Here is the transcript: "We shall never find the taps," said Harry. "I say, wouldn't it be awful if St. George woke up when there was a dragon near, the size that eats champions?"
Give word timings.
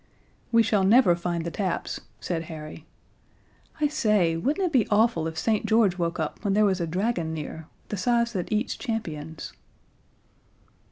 "We 0.51 0.63
shall 0.63 0.83
never 0.83 1.15
find 1.15 1.45
the 1.45 1.51
taps," 1.51 1.99
said 2.19 2.45
Harry. 2.45 2.87
"I 3.79 3.87
say, 3.87 4.35
wouldn't 4.35 4.65
it 4.65 4.71
be 4.73 4.87
awful 4.89 5.27
if 5.27 5.37
St. 5.37 5.63
George 5.67 5.99
woke 5.99 6.19
up 6.19 6.43
when 6.43 6.55
there 6.55 6.65
was 6.65 6.81
a 6.81 6.87
dragon 6.87 7.35
near, 7.35 7.67
the 7.89 7.97
size 7.97 8.33
that 8.33 8.51
eats 8.51 8.75
champions?" 8.75 9.53